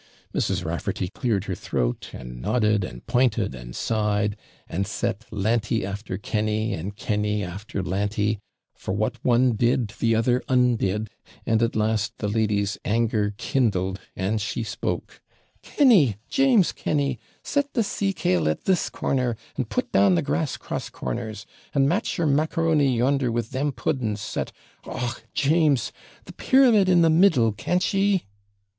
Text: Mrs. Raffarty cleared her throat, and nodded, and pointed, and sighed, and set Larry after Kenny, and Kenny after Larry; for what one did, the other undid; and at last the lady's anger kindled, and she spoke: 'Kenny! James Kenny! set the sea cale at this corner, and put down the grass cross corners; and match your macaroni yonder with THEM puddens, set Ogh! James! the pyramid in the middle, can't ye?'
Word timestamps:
Mrs. 0.33 0.65
Raffarty 0.65 1.09
cleared 1.13 1.43
her 1.43 1.53
throat, 1.53 2.09
and 2.11 2.41
nodded, 2.41 2.83
and 2.83 3.05
pointed, 3.05 3.53
and 3.53 3.75
sighed, 3.75 4.35
and 4.67 4.87
set 4.87 5.25
Larry 5.29 5.85
after 5.85 6.17
Kenny, 6.17 6.73
and 6.73 6.95
Kenny 6.95 7.43
after 7.43 7.83
Larry; 7.83 8.39
for 8.73 8.93
what 8.95 9.23
one 9.23 9.53
did, 9.53 9.89
the 9.99 10.15
other 10.15 10.41
undid; 10.49 11.11
and 11.45 11.61
at 11.61 11.75
last 11.75 12.13
the 12.17 12.27
lady's 12.27 12.79
anger 12.83 13.35
kindled, 13.37 13.99
and 14.15 14.41
she 14.41 14.63
spoke: 14.63 15.21
'Kenny! 15.61 16.15
James 16.27 16.71
Kenny! 16.71 17.19
set 17.43 17.71
the 17.75 17.83
sea 17.83 18.11
cale 18.11 18.49
at 18.49 18.63
this 18.63 18.89
corner, 18.89 19.37
and 19.55 19.69
put 19.69 19.91
down 19.91 20.15
the 20.15 20.23
grass 20.23 20.57
cross 20.57 20.89
corners; 20.89 21.45
and 21.75 21.87
match 21.87 22.17
your 22.17 22.25
macaroni 22.25 22.97
yonder 22.97 23.31
with 23.31 23.51
THEM 23.51 23.73
puddens, 23.73 24.19
set 24.19 24.51
Ogh! 24.83 25.21
James! 25.35 25.91
the 26.25 26.33
pyramid 26.33 26.89
in 26.89 27.03
the 27.03 27.11
middle, 27.11 27.51
can't 27.51 27.93
ye?' 27.93 28.25